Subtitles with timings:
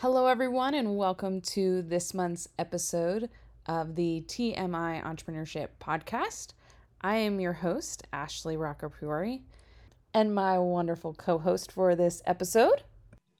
[0.00, 3.30] Hello, everyone, and welcome to this month's episode
[3.64, 6.48] of the TMI Entrepreneurship Podcast.
[7.00, 9.40] I am your host, Ashley Roccapriori,
[10.12, 12.82] and my wonderful co host for this episode.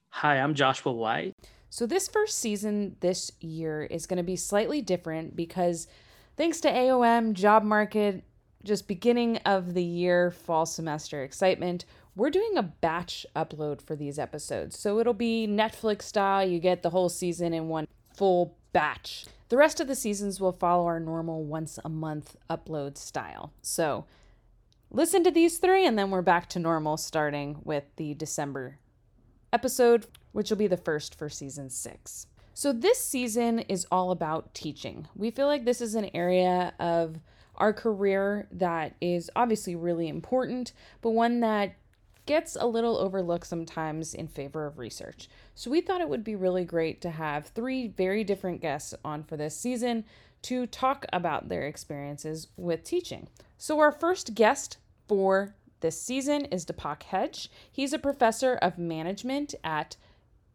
[0.09, 1.35] Hi, I'm Joshua White.
[1.69, 5.87] So, this first season this year is going to be slightly different because
[6.39, 8.25] thanks to AOM, job market,
[8.65, 11.85] just beginning of the year, fall semester excitement,
[12.17, 14.79] we're doing a batch upload for these episodes.
[14.79, 16.47] So it'll be Netflix style.
[16.49, 19.27] You get the whole season in one full batch.
[19.49, 23.53] The rest of the seasons will follow our normal once a month upload style.
[23.63, 24.07] So
[24.91, 28.79] listen to these three, and then we're back to normal starting with the December
[29.53, 32.27] episode, which will be the first for season six.
[32.55, 35.07] So this season is all about teaching.
[35.15, 37.21] We feel like this is an area of
[37.57, 41.75] our career that is obviously really important, but one that
[42.27, 45.29] gets a little overlooked sometimes in favor of research.
[45.55, 49.23] So we thought it would be really great to have three very different guests on
[49.23, 50.05] for this season
[50.43, 53.29] to talk about their experiences with teaching.
[53.59, 54.77] So our first guest
[55.09, 57.49] for this season is Deepak Hegde.
[57.71, 59.97] He's a professor of management at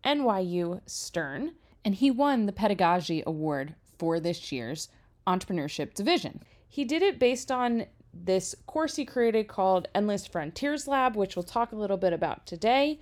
[0.03, 1.53] NYU Stern,
[1.85, 4.89] and he won the Pedagogy Award for this year's
[5.27, 6.41] entrepreneurship division.
[6.67, 11.43] He did it based on this course he created called Endless Frontiers Lab, which we'll
[11.43, 12.99] talk a little bit about today.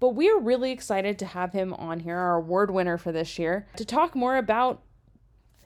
[0.00, 3.38] But we are really excited to have him on here, our award winner for this
[3.38, 4.82] year, to talk more about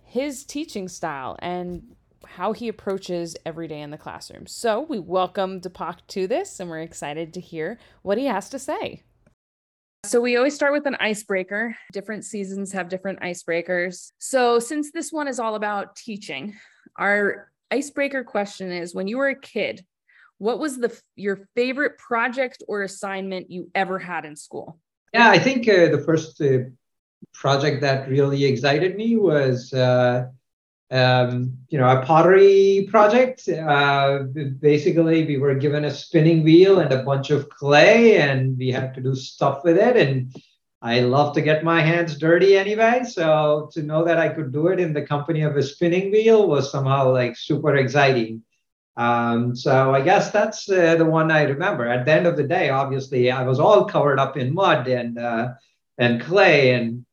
[0.04, 4.46] his teaching style and how he approaches every day in the classroom.
[4.46, 8.58] So we welcome Deepak to this, and we're excited to hear what he has to
[8.58, 9.02] say.
[10.04, 11.76] So we always start with an icebreaker.
[11.92, 14.12] Different seasons have different icebreakers.
[14.18, 16.54] So since this one is all about teaching,
[16.96, 19.84] our icebreaker question is when you were a kid,
[20.38, 24.78] what was the your favorite project or assignment you ever had in school?
[25.14, 26.70] Yeah, I think uh, the first uh,
[27.32, 30.26] project that really excited me was uh,
[30.90, 33.48] um, you know a pottery project.
[33.48, 34.24] Uh,
[34.60, 38.94] basically, we were given a spinning wheel and a bunch of clay, and we had
[38.94, 40.34] to do stuff with it and
[40.84, 43.02] I love to get my hands dirty anyway.
[43.04, 46.48] So to know that I could do it in the company of a spinning wheel
[46.48, 48.42] was somehow like super exciting.
[48.96, 51.86] Um, so I guess that's uh, the one I remember.
[51.86, 55.18] At the end of the day, obviously, I was all covered up in mud and
[55.18, 55.54] uh,
[55.98, 57.06] and clay, and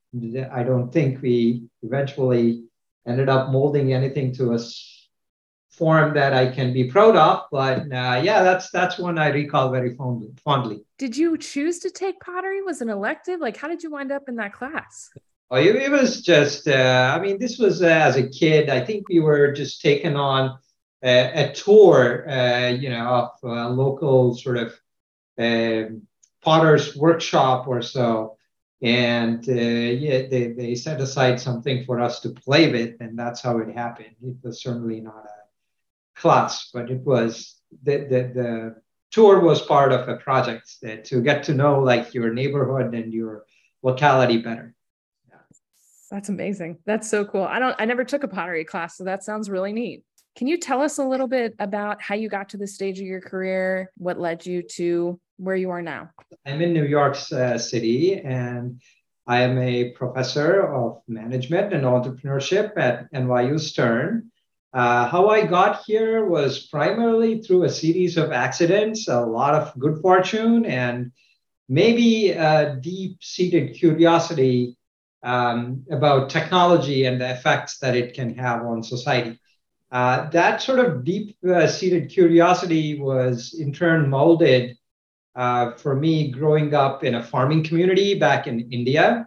[0.51, 2.63] I don't think we eventually
[3.07, 4.59] ended up molding anything to a
[5.79, 7.45] form that I can be proud of.
[7.51, 10.29] But uh, yeah, that's that's one I recall very fondly.
[10.43, 10.83] fondly.
[10.99, 12.61] Did you choose to take pottery?
[12.61, 13.39] Was an elective?
[13.39, 15.09] Like, how did you wind up in that class?
[15.49, 16.67] Oh, it, it was just.
[16.67, 18.69] Uh, I mean, this was uh, as a kid.
[18.69, 20.59] I think we were just taken on
[21.01, 24.79] a, a tour, uh, you know, of a local sort of
[25.39, 26.03] um,
[26.41, 28.35] potter's workshop or so.
[28.81, 29.53] And uh,
[30.05, 33.75] yeah, they, they set aside something for us to play with, and that's how it
[33.75, 34.15] happened.
[34.21, 35.38] It was certainly not a
[36.19, 38.75] class, but it was the, the, the
[39.11, 43.13] tour was part of a project that, to get to know like your neighborhood and
[43.13, 43.45] your
[43.81, 44.75] locality better.
[45.27, 45.37] Yeah.
[46.11, 46.77] That's amazing.
[46.85, 47.43] That's so cool.
[47.43, 50.03] I don't I never took a pottery class, so that sounds really neat.
[50.35, 53.05] Can you tell us a little bit about how you got to this stage of
[53.05, 53.91] your career?
[53.97, 56.11] What led you to where you are now?
[56.45, 58.81] I'm in New York uh, City and
[59.27, 64.28] I am a professor of management and entrepreneurship at NYU Stern.
[64.71, 69.77] Uh, how I got here was primarily through a series of accidents, a lot of
[69.79, 71.11] good fortune, and
[71.67, 74.77] maybe a deep seated curiosity
[75.23, 79.39] um, about technology and the effects that it can have on society.
[79.91, 84.77] Uh, that sort of deep uh, seated curiosity was in turn molded
[85.35, 89.25] uh, for me growing up in a farming community back in India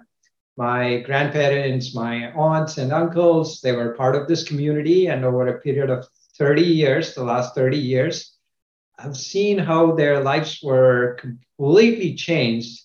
[0.57, 5.07] my grandparents, my aunts and uncles, they were part of this community.
[5.07, 6.07] And over a period of
[6.39, 8.37] 30 years, the last 30 years,
[8.99, 12.83] I've seen how their lives were completely changed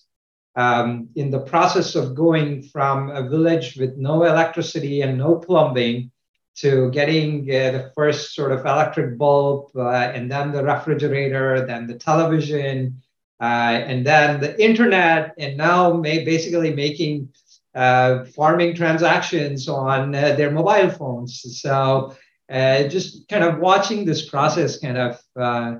[0.56, 6.10] um, in the process of going from a village with no electricity and no plumbing
[6.56, 11.86] to getting uh, the first sort of electric bulb uh, and then the refrigerator, then
[11.86, 13.00] the television,
[13.40, 17.28] uh, and then the internet, and now may basically making
[17.74, 21.60] farming transactions on uh, their mobile phones.
[21.60, 22.14] So
[22.50, 25.76] uh, just kind of watching this process kind of, uh,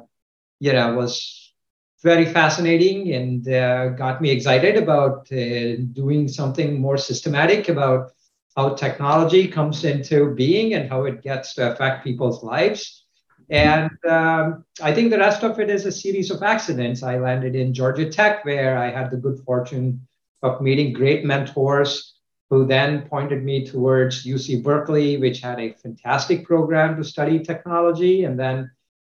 [0.61, 1.53] you know, was
[2.03, 8.13] very fascinating and uh, got me excited about uh, doing something more systematic about
[8.57, 13.05] how technology comes into being and how it gets to affect people's lives.
[13.51, 17.03] And um, I think the rest of it is a series of accidents.
[17.03, 20.07] I landed in Georgia Tech, where I had the good fortune
[20.43, 22.15] of meeting great mentors
[22.51, 28.25] who then pointed me towards UC Berkeley, which had a fantastic program to study technology,
[28.25, 28.71] and then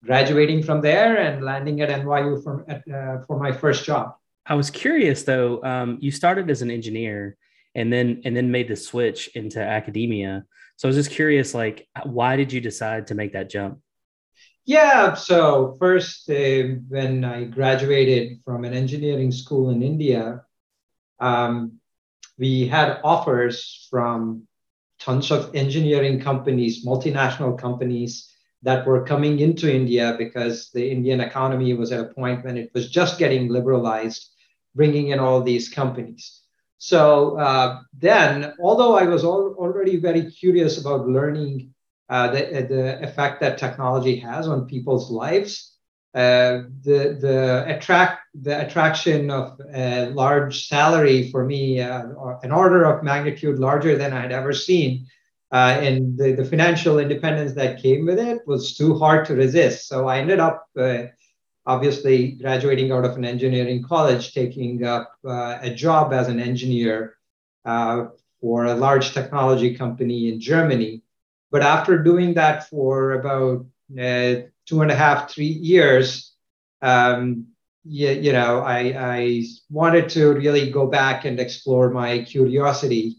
[0.04, 4.14] graduating from there and landing at NYU for, uh, for my first job.
[4.46, 5.62] I was curious though.
[5.62, 7.36] Um, you started as an engineer,
[7.74, 10.44] and then and then made the switch into academia.
[10.76, 13.78] So I was just curious, like, why did you decide to make that jump?
[14.64, 20.42] Yeah, so first, uh, when I graduated from an engineering school in India,
[21.20, 21.80] um,
[22.38, 24.46] we had offers from
[24.98, 28.30] tons of engineering companies, multinational companies
[28.62, 32.70] that were coming into India because the Indian economy was at a point when it
[32.74, 34.28] was just getting liberalized,
[34.74, 36.42] bringing in all these companies.
[36.78, 41.74] So uh, then, although I was al- already very curious about learning
[42.08, 45.76] uh, the, the effect that technology has on people's lives,
[46.14, 52.04] uh, the the attract the attraction of a large salary for me, uh,
[52.42, 55.06] an order of magnitude larger than I had ever seen,
[55.52, 59.88] uh, and the, the financial independence that came with it was too hard to resist.
[59.88, 61.04] So I ended up uh,
[61.66, 67.16] obviously graduating out of an engineering college, taking up uh, a job as an engineer
[67.64, 71.02] for a large technology company in Germany.
[71.50, 76.32] But after doing that for about two and a half, three years,
[76.80, 77.49] um,
[77.84, 83.16] you, you know, I, I wanted to really go back and explore my curiosity.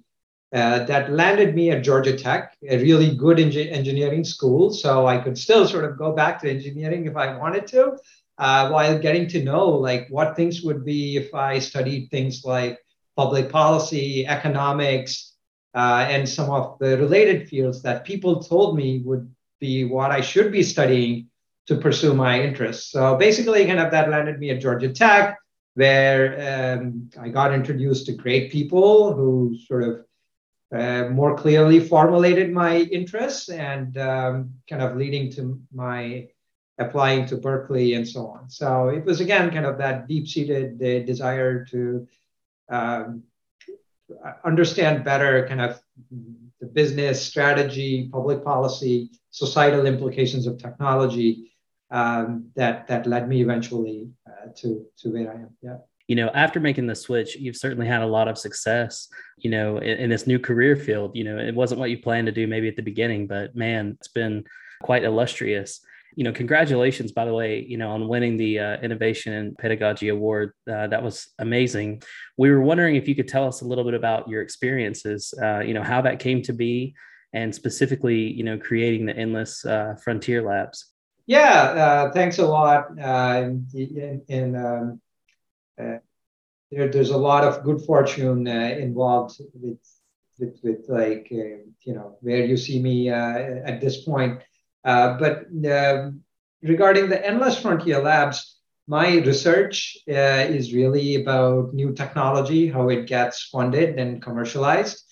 [0.53, 4.71] Uh, that landed me at Georgia Tech, a really good engineering school.
[4.71, 7.97] So I could still sort of go back to engineering if I wanted to,
[8.37, 12.79] uh, while getting to know like what things would be if I studied things like
[13.15, 15.35] public policy, economics,
[15.73, 20.19] uh, and some of the related fields that people told me would be what I
[20.19, 21.29] should be studying
[21.71, 22.91] to pursue my interests.
[22.91, 25.39] So basically, kind of that landed me at Georgia Tech,
[25.75, 30.05] where um, I got introduced to great people who sort of
[30.75, 36.27] uh, more clearly formulated my interests and um, kind of leading to my
[36.77, 38.49] applying to Berkeley and so on.
[38.49, 42.07] So it was again kind of that deep-seated uh, desire to
[42.69, 43.23] um,
[44.43, 45.79] understand better kind of
[46.59, 51.50] the business strategy, public policy, societal implications of technology
[51.91, 55.49] um, that that led me eventually uh, to to where I am.
[55.61, 55.77] Yeah.
[56.07, 59.07] You know, after making the switch, you've certainly had a lot of success.
[59.37, 61.15] You know, in, in this new career field.
[61.15, 63.97] You know, it wasn't what you planned to do maybe at the beginning, but man,
[63.99, 64.43] it's been
[64.81, 65.81] quite illustrious
[66.15, 70.09] you know congratulations by the way you know on winning the uh, innovation and pedagogy
[70.09, 72.01] award uh, that was amazing
[72.37, 75.59] we were wondering if you could tell us a little bit about your experiences uh,
[75.59, 76.93] you know how that came to be
[77.33, 80.90] and specifically you know creating the endless uh, frontier labs
[81.25, 82.97] yeah, uh, thanks a lot.
[82.99, 83.51] Uh,
[84.29, 85.01] and um,
[85.79, 85.97] uh,
[86.71, 89.79] there, there's a lot of good fortune uh, involved with,
[90.39, 94.41] with, with like, uh, you know, where you see me uh, at this point.
[94.83, 96.21] but um,
[96.61, 98.57] regarding the Endless Frontier Labs,
[98.87, 105.03] my research is really about new technology, how it gets funded and commercialized.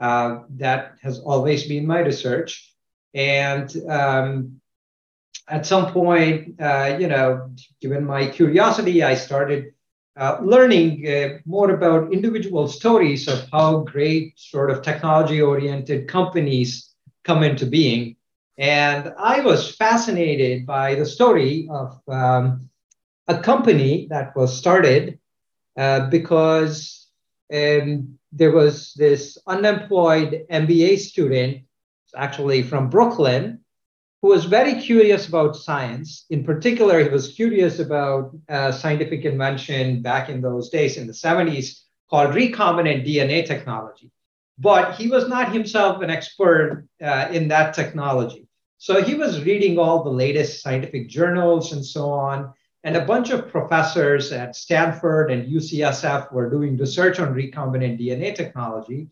[0.00, 2.74] that has always been my research.
[3.14, 4.60] And um,
[5.48, 9.72] at some point, uh, you know, given my curiosity, I started
[10.16, 16.92] uh, learning uh, more about individual stories of how great sort of technology oriented companies
[17.24, 18.16] come into being.
[18.58, 22.68] And I was fascinated by the story of um,
[23.28, 25.18] a company that was started
[25.76, 27.06] uh, because
[27.54, 31.58] um, there was this unemployed MBA student,
[32.16, 33.60] actually from Brooklyn,
[34.22, 36.24] who was very curious about science.
[36.30, 41.12] In particular, he was curious about a scientific invention back in those days in the
[41.12, 44.10] 70s called recombinant DNA technology.
[44.58, 48.48] But he was not himself an expert uh, in that technology.
[48.78, 52.52] So he was reading all the latest scientific journals and so on.
[52.82, 58.34] And a bunch of professors at Stanford and UCSF were doing research on recombinant DNA
[58.34, 59.08] technology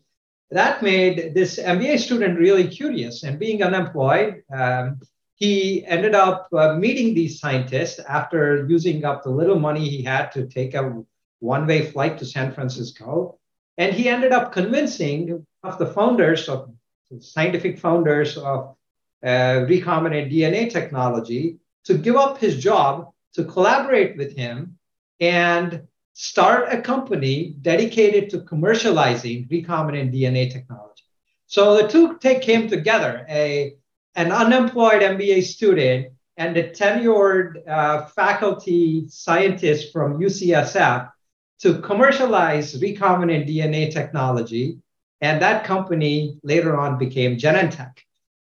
[0.51, 3.23] that made this MBA student really curious.
[3.23, 4.99] And being unemployed, um,
[5.35, 10.31] he ended up uh, meeting these scientists after using up the little money he had
[10.31, 11.03] to take a
[11.39, 13.37] one way flight to San Francisco.
[13.77, 16.71] And he ended up convincing of the founders of
[17.19, 18.75] scientific founders of
[19.23, 24.77] uh, recombinant DNA technology to give up his job to collaborate with him
[25.19, 25.86] and
[26.19, 31.03] start a company dedicated to commercializing recombinant DNA technology.
[31.45, 33.75] So the two take, came together, a,
[34.15, 41.11] an unemployed MBA student and a tenured uh, faculty scientist from UCSF
[41.59, 44.79] to commercialize recombinant DNA technology.
[45.21, 47.93] And that company later on became Genentech.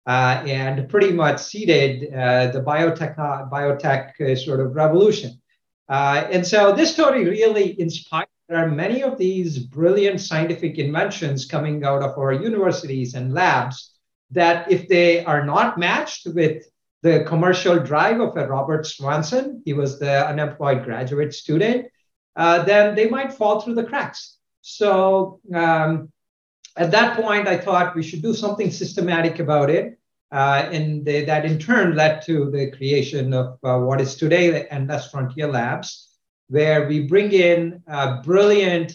[0.06, 5.40] Uh, and pretty much seeded uh, the biotech, biotech uh, sort of revolution.
[5.92, 8.32] Uh, and so this story really inspired.
[8.48, 13.76] There are many of these brilliant scientific inventions coming out of our universities and labs
[14.30, 16.64] that, if they are not matched with
[17.02, 21.88] the commercial drive of a Robert Swanson, he was the unemployed graduate student,
[22.36, 24.38] uh, then they might fall through the cracks.
[24.62, 26.10] So um,
[26.74, 29.98] at that point, I thought we should do something systematic about it.
[30.32, 34.50] Uh, and they, that in turn led to the creation of uh, what is today
[34.50, 36.08] the Endless Frontier Labs,
[36.48, 38.94] where we bring in uh, brilliant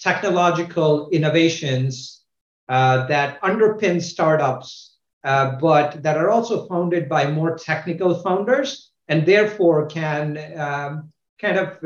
[0.00, 2.22] technological innovations
[2.70, 9.26] uh, that underpin startups, uh, but that are also founded by more technical founders and
[9.26, 11.80] therefore can um, kind of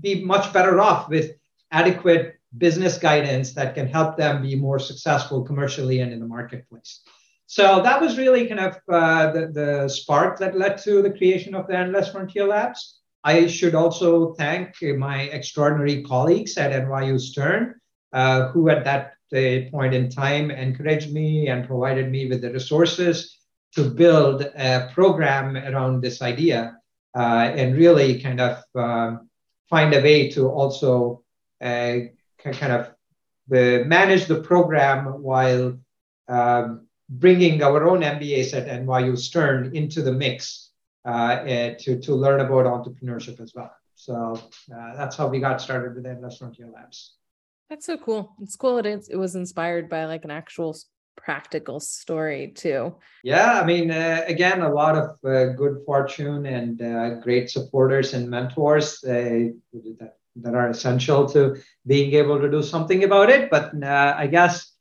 [0.00, 1.32] be much better off with
[1.70, 7.00] adequate business guidance that can help them be more successful commercially and in the marketplace.
[7.52, 11.54] So that was really kind of uh, the, the spark that led to the creation
[11.54, 13.00] of the Endless Frontier Labs.
[13.24, 17.74] I should also thank my extraordinary colleagues at NYU Stern,
[18.14, 22.50] uh, who at that uh, point in time encouraged me and provided me with the
[22.50, 23.36] resources
[23.74, 26.78] to build a program around this idea
[27.14, 29.28] uh, and really kind of um,
[29.68, 31.22] find a way to also
[31.60, 31.98] uh,
[32.38, 32.86] kind of
[33.52, 35.78] uh, manage the program while
[36.28, 36.86] um,
[37.18, 40.70] bringing our own MBAs at NYU Stern into the mix
[41.04, 43.70] uh, to, to learn about entrepreneurship as well.
[43.94, 44.40] So
[44.74, 47.14] uh, that's how we got started with Endless Frontier Labs.
[47.68, 48.34] That's so cool.
[48.40, 50.76] It's cool that it was inspired by like an actual
[51.16, 52.94] practical story too.
[53.22, 58.14] Yeah, I mean, uh, again, a lot of uh, good fortune and uh, great supporters
[58.14, 59.50] and mentors uh,
[60.00, 63.50] that, that are essential to being able to do something about it.
[63.50, 64.71] But I guess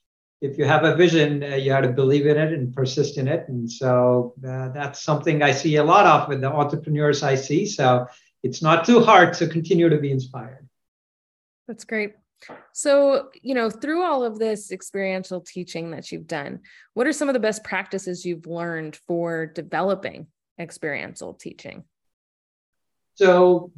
[0.41, 3.27] if you have a vision, uh, you have to believe in it and persist in
[3.27, 3.48] it.
[3.48, 7.65] And so that's something I see a lot of with the entrepreneurs I see.
[7.67, 8.07] So
[8.41, 10.67] it's not too hard to continue to be inspired.
[11.67, 12.15] That's great.
[12.74, 16.62] So, you know, through all of this experiential teaching that you've done,
[16.95, 20.25] what are some of the best practices you've learned for developing
[20.60, 21.83] experiential teaching?
[23.13, 23.71] So,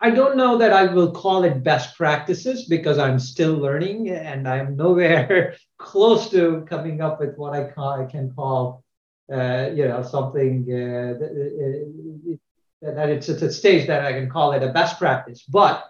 [0.00, 4.46] I don't know that I will call it best practices because I'm still learning and
[4.46, 8.84] I'm nowhere close to coming up with what I, I can call,
[9.32, 12.38] uh, you know, something uh, that,
[12.82, 15.42] that it's at a stage that I can call it a best practice.
[15.42, 15.84] But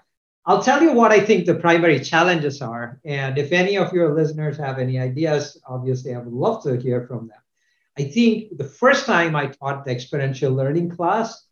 [0.47, 3.01] I'll tell you what I think the primary challenges are.
[3.05, 7.07] And if any of your listeners have any ideas, obviously I would love to hear
[7.07, 7.41] from them.
[7.99, 11.45] I think the first time I taught the experiential learning class,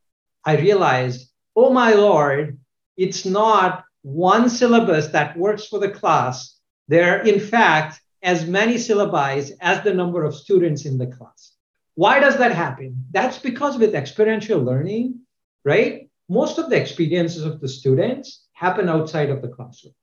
[0.47, 2.59] I realized, oh my Lord,
[2.97, 6.59] it's not one syllabus that works for the class.
[6.89, 11.53] There are, in fact, as many syllabi as the number of students in the class.
[11.95, 13.07] Why does that happen?
[13.11, 15.21] That's because with experiential learning,
[15.65, 16.11] right?
[16.29, 19.95] Most of the experiences of the students happen outside of the classroom.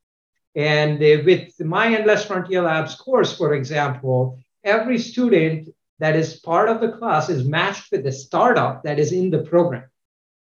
[0.56, 5.70] And uh, with my Endless Frontier Labs course, for example, every student
[6.00, 9.44] that is part of the class is matched with a startup that is in the
[9.44, 9.86] program.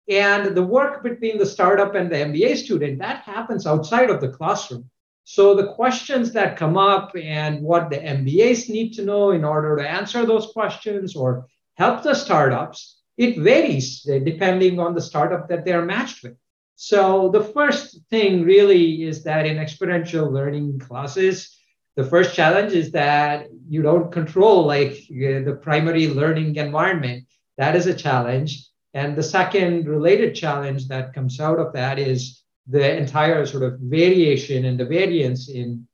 [0.08, 4.28] And the work between the startup and the MBA student, that happens outside of the
[4.30, 4.90] classroom.
[5.24, 9.76] So the questions that come up and what the MBAs need to know in order
[9.76, 15.48] to answer those questions or help the startups, it varies uh, depending on the startup
[15.48, 16.36] that they're matched with.
[16.74, 21.56] So the first thing really is that in experiential learning classes,
[21.94, 27.26] the first challenge is that you don't control like the primary learning environment.
[27.58, 28.66] That is a challenge.
[28.94, 33.80] And the second related challenge that comes out of that is the entire sort of
[33.80, 35.86] variation and the variance in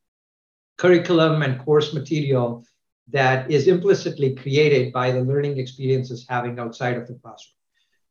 [0.76, 2.64] curriculum and course material
[3.10, 7.54] that is implicitly created by the learning experiences having outside of the classroom.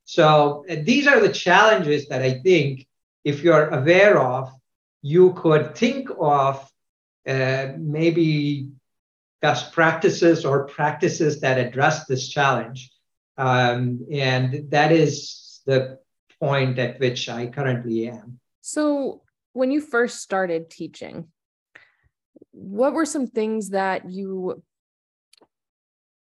[0.06, 2.88] So uh, these are the challenges that I think,
[3.24, 4.50] if you're aware of,
[5.01, 6.67] you could think of
[7.27, 8.70] uh, maybe
[9.41, 12.89] best practices or practices that address this challenge.
[13.38, 16.00] Um, and that is the
[16.39, 18.39] point at which I currently am.
[18.62, 19.22] So,
[19.53, 21.27] when you first started teaching,
[22.51, 24.62] what were some things that you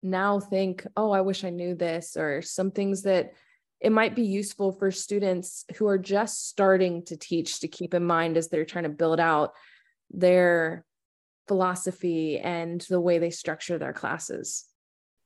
[0.01, 3.33] now think, oh, I wish I knew this, or some things that
[3.79, 8.05] it might be useful for students who are just starting to teach to keep in
[8.05, 9.53] mind as they're trying to build out
[10.10, 10.86] their
[11.48, 14.65] philosophy and the way they structure their classes?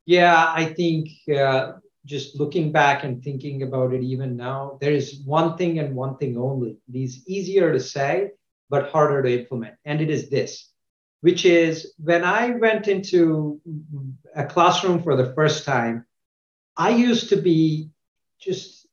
[0.07, 1.73] Yeah, I think uh,
[2.05, 6.15] just looking back and thinking about it even now, there is one thing and one
[6.15, 6.77] thing only.
[6.87, 8.31] It is easier to say,
[8.69, 9.75] but harder to implement.
[9.83, 10.71] And it is this,
[11.19, 13.59] which is when I went into
[14.33, 16.05] a classroom for the first time,
[16.77, 17.89] I used to be
[18.39, 18.87] just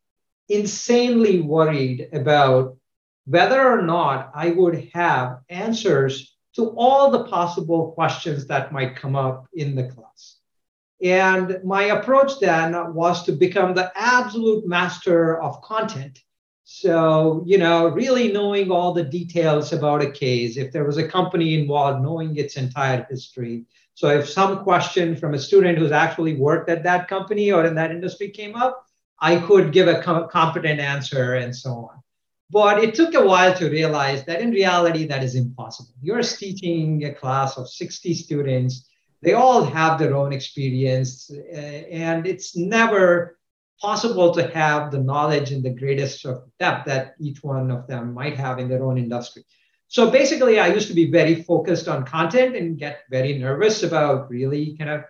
[0.49, 2.77] insanely worried about
[3.25, 9.15] whether or not I would have answers to all the possible questions that might come
[9.15, 10.41] up in the class.
[11.03, 16.21] And my approach then was to become the absolute master of content.
[16.65, 21.07] So, you know, really knowing all the details about a case, if there was a
[21.07, 23.65] company involved, knowing its entire history.
[23.95, 27.75] So, if some question from a student who's actually worked at that company or in
[27.75, 28.87] that industry came up,
[29.21, 32.03] I could give a competent answer and so on.
[32.51, 35.95] But it took a while to realize that in reality, that is impossible.
[36.01, 38.89] You're teaching a class of 60 students
[39.25, 43.39] they all have their own experience uh, and it's never
[43.81, 48.15] possible to have the knowledge in the greatest of depth that each one of them
[48.15, 49.45] might have in their own industry.
[49.89, 54.31] So basically i used to be very focused on content and get very nervous about
[54.31, 55.05] really kind of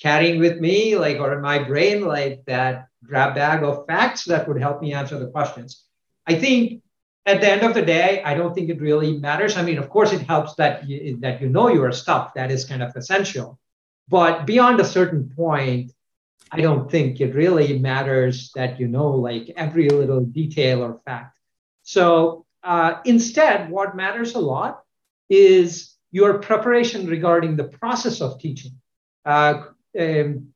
[0.00, 4.46] carrying with me like or in my brain like that grab bag of facts that
[4.46, 5.84] would help me answer the questions.
[6.26, 6.82] I think
[7.28, 9.56] at the end of the day, I don't think it really matters.
[9.56, 12.32] I mean, of course, it helps that you, that you know your stuff.
[12.34, 13.58] That is kind of essential.
[14.08, 15.92] But beyond a certain point,
[16.50, 21.38] I don't think it really matters that you know like every little detail or fact.
[21.82, 24.82] So uh, instead, what matters a lot
[25.28, 28.80] is your preparation regarding the process of teaching.
[29.26, 29.64] Uh,
[29.98, 30.48] um,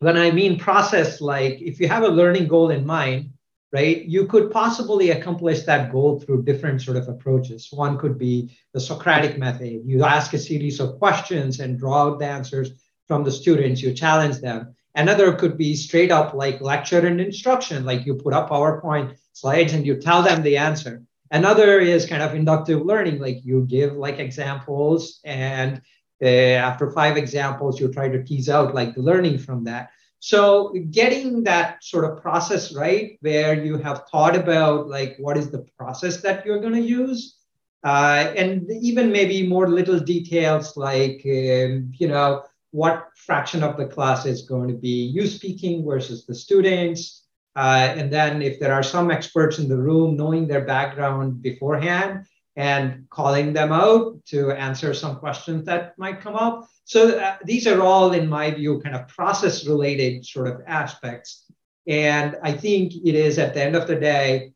[0.00, 3.32] when I mean process, like if you have a learning goal in mind,
[3.72, 4.04] right?
[4.04, 7.68] You could possibly accomplish that goal through different sort of approaches.
[7.70, 9.82] One could be the socratic method.
[9.84, 12.72] You ask a series of questions and draw out the answers
[13.06, 13.80] from the students.
[13.80, 14.74] You challenge them.
[14.94, 19.72] Another could be straight up like lecture and instruction like you put up powerpoint slides
[19.72, 21.02] and you tell them the answer.
[21.30, 25.80] Another is kind of inductive learning like you give like examples and
[26.22, 29.90] uh, after five examples you try to tease out like the learning from that
[30.20, 35.50] so getting that sort of process right, where you have thought about like what is
[35.50, 37.38] the process that you're going to use,
[37.84, 43.86] uh, and even maybe more little details like um, you know what fraction of the
[43.86, 47.24] class is going to be you speaking versus the students,
[47.56, 52.26] uh, and then if there are some experts in the room, knowing their background beforehand
[52.56, 56.68] and calling them out to answer some questions that might come up.
[56.84, 61.44] So uh, these are all, in my view, kind of process related sort of aspects.
[61.86, 64.52] And I think it is at the end of the day,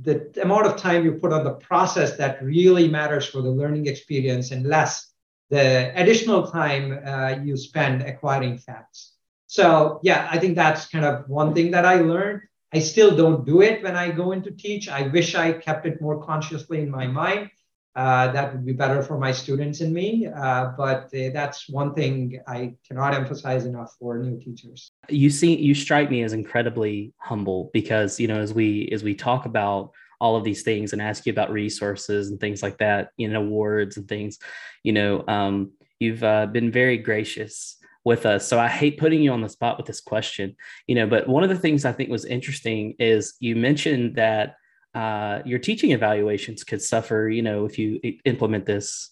[0.00, 3.86] the amount of time you put on the process that really matters for the learning
[3.86, 5.12] experience and less
[5.50, 9.12] the additional time uh, you spend acquiring facts.
[9.48, 12.40] So yeah, I think that's kind of one thing that I learned.
[12.74, 14.88] I still don't do it when I go into teach.
[14.88, 17.50] I wish I kept it more consciously in my mind.
[17.94, 20.26] Uh, that would be better for my students and me.
[20.26, 24.90] Uh, but uh, that's one thing I cannot emphasize enough for new teachers.
[25.10, 29.14] You see, you strike me as incredibly humble because you know as we as we
[29.14, 29.90] talk about
[30.22, 33.96] all of these things and ask you about resources and things like that, know, awards
[33.96, 34.38] and things,
[34.84, 38.48] you know, um, you've uh, been very gracious with us.
[38.48, 41.44] So I hate putting you on the spot with this question, you know, but one
[41.44, 44.56] of the things I think was interesting is you mentioned that
[44.94, 49.10] uh, your teaching evaluations could suffer, you know, if you implement this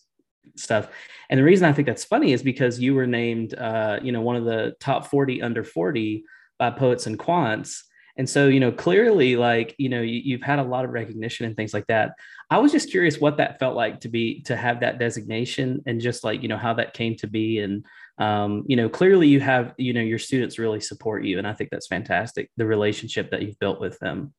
[0.57, 0.89] stuff.
[1.29, 4.21] And the reason I think that's funny is because you were named, uh, you know,
[4.21, 6.25] one of the top 40 under 40
[6.59, 7.83] by Poets and Quants.
[8.17, 11.47] And so, you know, clearly, like, you know, you, have had a lot of recognition
[11.47, 12.13] and things like that.
[12.51, 16.01] I was just curious what that felt like to be, to have that designation and
[16.01, 17.87] just like, you know, how that came to be and
[18.21, 21.39] um, you know, clearly you have, you know, your students really support you.
[21.39, 24.35] And I think that's fantastic, the relationship that you've built with them.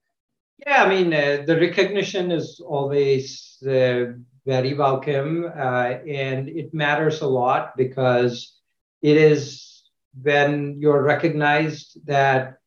[0.66, 4.14] Yeah, I mean, uh, the recognition is always uh,
[4.46, 5.46] very welcome.
[5.46, 8.56] Uh, and it matters a lot because
[9.02, 9.82] it is
[10.22, 12.58] when you're recognized that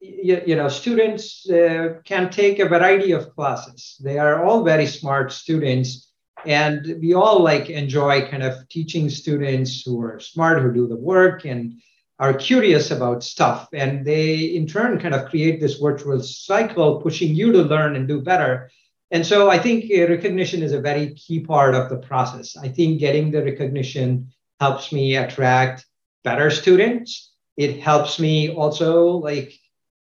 [0.00, 4.86] you, you know students uh, can take a variety of classes they are all very
[4.86, 6.09] smart students
[6.46, 10.96] and we all like enjoy kind of teaching students who are smart who do the
[10.96, 11.80] work and
[12.18, 13.68] are curious about stuff.
[13.72, 18.06] And they in turn kind of create this virtual cycle pushing you to learn and
[18.06, 18.70] do better.
[19.10, 22.56] And so i think uh, recognition is a very key part of the process.
[22.56, 25.86] I think getting the recognition helps me attract
[26.22, 27.32] better students.
[27.56, 29.52] It helps me also like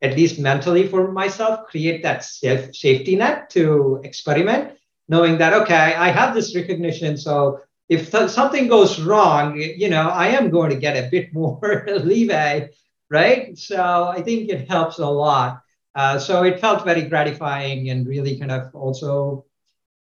[0.01, 4.75] at least mentally for myself create that safe, safety net to experiment
[5.09, 10.09] knowing that okay i have this recognition so if th- something goes wrong you know
[10.09, 12.69] i am going to get a bit more leeway
[13.11, 13.57] right?
[13.57, 15.63] So I think it helps a lot.
[15.95, 19.45] Uh, so it felt very gratifying and really kind of also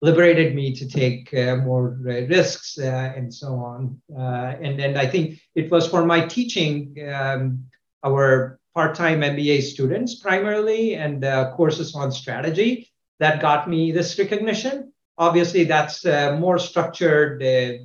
[0.02, 4.02] liberated me to take uh, more uh, risks uh, and so on.
[4.18, 7.66] Uh, and then I think it was for my teaching um,
[8.04, 14.91] our part-time MBA students primarily and uh, courses on strategy that got me this recognition.
[15.18, 17.44] Obviously, that's a more structured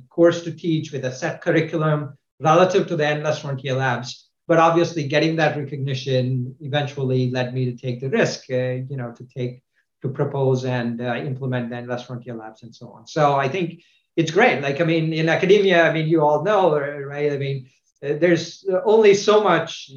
[0.09, 4.27] course to teach with a set curriculum relative to the Endless Frontier Labs.
[4.47, 9.11] But obviously getting that recognition eventually led me to take the risk uh, you know
[9.11, 9.61] to take
[10.01, 13.07] to propose and uh, implement the endless frontier labs and so on.
[13.07, 13.83] So i think
[14.15, 14.61] it's great.
[14.61, 17.31] Like i mean in academia i mean you all know right?
[17.33, 17.69] I mean
[18.01, 19.91] uh, there's only so much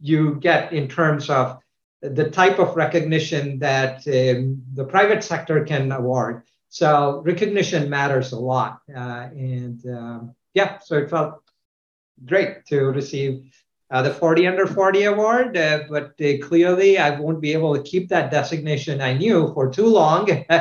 [0.00, 1.58] you get in terms of
[2.02, 8.38] the type of recognition that um, the private sector can award so recognition matters a
[8.38, 11.42] lot uh, and um, yeah so it felt
[12.24, 13.42] great to receive
[13.90, 17.82] uh, the 40 under 40 award, uh, but uh, clearly I won't be able to
[17.82, 20.44] keep that designation I knew for too long.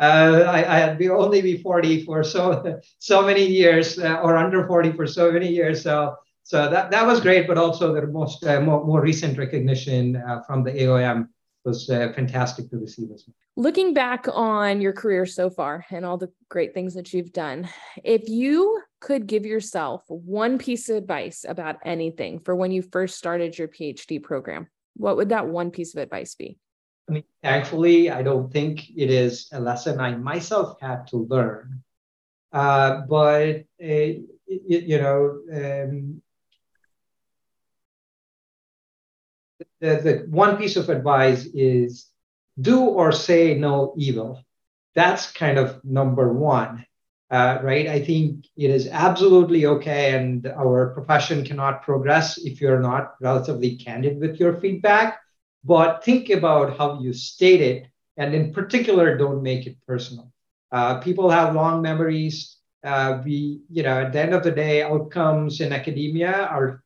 [0.00, 4.64] Uh, I, I'd be only be 40 for so so many years, uh, or under
[4.64, 5.82] 40 for so many years.
[5.82, 6.14] So
[6.48, 10.64] so that, that was great, but also the most uh, more, more recent recognition from
[10.64, 11.28] the AOM
[11.62, 13.34] was uh, fantastic to receive as well.
[13.54, 17.68] Looking back on your career so far and all the great things that you've done,
[18.02, 23.18] if you could give yourself one piece of advice about anything for when you first
[23.18, 26.56] started your PhD program, what would that one piece of advice be?
[27.10, 31.82] I mean, thankfully, I don't think it is a lesson I myself had to learn.
[32.54, 34.12] Uh, but, uh,
[34.46, 36.22] you know, um,
[39.80, 42.06] the, the one piece of advice is
[42.60, 44.44] do or say no evil.
[44.94, 46.84] That's kind of number one,
[47.30, 47.86] uh, right?
[47.86, 53.76] I think it is absolutely okay, and our profession cannot progress if you're not relatively
[53.76, 55.20] candid with your feedback.
[55.64, 57.86] But think about how you state it,
[58.16, 60.32] and in particular, don't make it personal.
[60.72, 62.56] Uh, people have long memories.
[62.82, 66.82] Uh, we, you know, at the end of the day, outcomes in academia are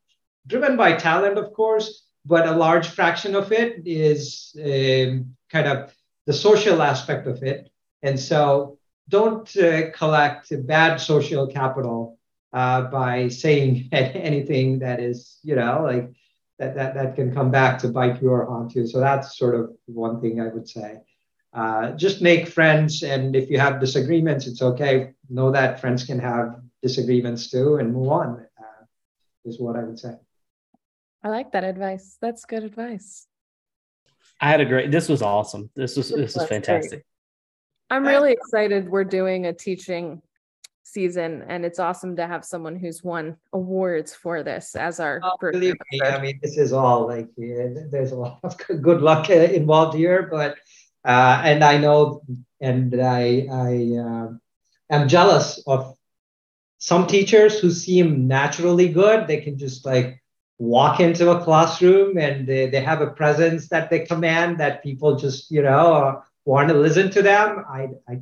[0.46, 5.94] driven by talent, of course, but a large fraction of it is um, kind of
[6.26, 7.70] the social aspect of it.
[8.02, 12.18] And so don't uh, collect bad social capital
[12.52, 16.12] uh, by saying anything that is, you know, like
[16.58, 18.87] that, that, that can come back to bite you or haunt you.
[18.87, 21.00] So that's sort of one thing I would say.
[21.52, 23.02] Uh, just make friends.
[23.02, 25.12] And if you have disagreements, it's okay.
[25.28, 28.85] Know that friends can have disagreements too and move on, uh,
[29.44, 30.14] is what I would say.
[31.24, 32.18] I like that advice.
[32.20, 33.26] That's good advice.
[34.40, 34.90] I had a great.
[34.90, 35.70] This was awesome.
[35.76, 36.90] This was this was fantastic.
[36.90, 37.04] Great.
[37.90, 38.88] I'm really excited.
[38.88, 40.22] We're doing a teaching
[40.82, 45.20] season, and it's awesome to have someone who's won awards for this as our.
[45.22, 49.02] Oh, believe me, I mean, this is all like yeah, there's a lot of good
[49.02, 50.56] luck uh, involved here, but
[51.04, 52.22] uh, and I know,
[52.61, 54.28] and I I uh,
[54.90, 55.96] am jealous of
[56.78, 59.28] some teachers who seem naturally good.
[59.28, 60.21] They can just like
[60.58, 65.16] walk into a classroom and they, they have a presence that they command that people
[65.16, 67.64] just you know want to listen to them.
[67.68, 68.20] I, I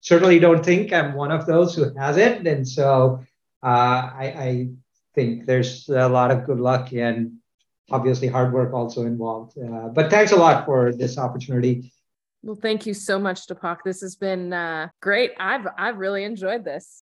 [0.00, 3.22] certainly don't think i'm one of those who has it and so
[3.62, 4.68] uh, I, I
[5.14, 7.38] think there's a lot of good luck and
[7.90, 9.58] obviously hard work also involved.
[9.58, 11.92] Uh, but thanks a lot for this opportunity.
[12.42, 13.78] Well thank you so much Deepak.
[13.84, 15.32] this has been uh, great.
[15.38, 17.02] I've i've really enjoyed this.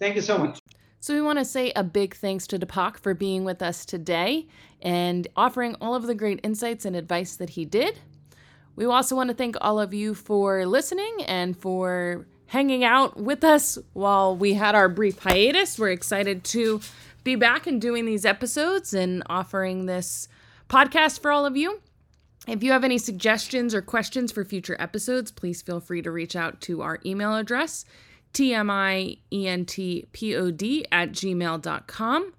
[0.00, 0.58] Thank you so much
[1.04, 4.46] so, we want to say a big thanks to Deepak for being with us today
[4.80, 7.98] and offering all of the great insights and advice that he did.
[8.74, 13.44] We also want to thank all of you for listening and for hanging out with
[13.44, 15.78] us while we had our brief hiatus.
[15.78, 16.80] We're excited to
[17.22, 20.26] be back and doing these episodes and offering this
[20.70, 21.82] podcast for all of you.
[22.48, 26.34] If you have any suggestions or questions for future episodes, please feel free to reach
[26.34, 27.84] out to our email address
[28.34, 29.26] T-M-I-E-N-T-P-O-D
[30.92, 32.32] at gmail.com.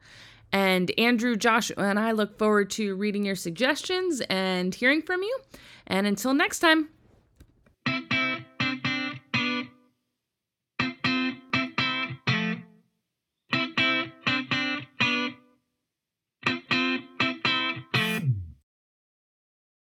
[0.51, 5.39] And Andrew, Josh, and I look forward to reading your suggestions and hearing from you.
[5.87, 6.89] And until next time.